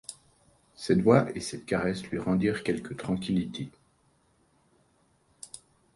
[0.73, 3.69] Cette voix et cette caresse lui rendirent quelque tranquillité.